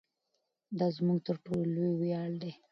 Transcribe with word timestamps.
دا 0.79 0.87
زموږ 0.97 1.19
تر 1.27 1.35
ټولو 1.43 1.65
لوی 1.73 1.91
ویاړ 1.99 2.29
دی. 2.41 2.51